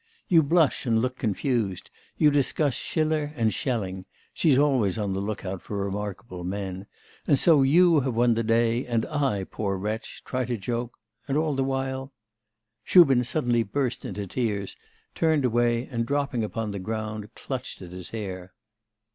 You 0.27 0.41
blush 0.41 0.87
and 0.87 0.99
look 0.99 1.19
confused, 1.19 1.91
you 2.17 2.31
discuss 2.31 2.73
Schiller 2.73 3.33
and 3.35 3.53
Schelling 3.53 4.05
(she's 4.33 4.57
always 4.57 4.97
on 4.97 5.13
the 5.13 5.19
look 5.19 5.45
out 5.45 5.61
for 5.61 5.77
remarkable 5.77 6.43
men), 6.43 6.87
and 7.27 7.37
so 7.37 7.61
you 7.61 7.99
have 7.99 8.15
won 8.15 8.33
the 8.33 8.41
day, 8.41 8.83
and 8.87 9.05
I, 9.05 9.43
poor 9.43 9.77
wretch, 9.77 10.23
try 10.25 10.43
to 10.45 10.57
joke 10.57 10.97
and 11.27 11.37
all 11.37 11.53
the 11.53 11.63
while' 11.63 12.13
Shubin 12.83 13.23
suddenly 13.23 13.61
burst 13.61 14.03
into 14.03 14.25
tears, 14.25 14.75
turned 15.13 15.45
away, 15.45 15.85
and 15.85 16.03
dropping 16.03 16.43
upon 16.43 16.71
the 16.71 16.79
ground 16.79 17.35
clutched 17.35 17.79
at 17.83 17.91
his 17.91 18.09
hair. 18.09 18.55